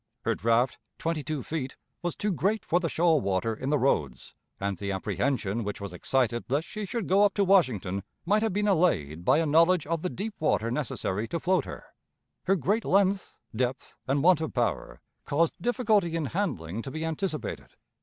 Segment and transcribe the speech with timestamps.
[0.21, 4.33] Her draught, twenty two feet, was too great for the shoal water in the roads,
[4.59, 8.51] and the apprehension which was excited lest she should go up to Washington might have
[8.51, 11.85] been allayed by a knowledge of the deep water necessary to float her.
[12.45, 17.67] Her great length, depth, and want of power, caused difficulty in handling to be anticipated.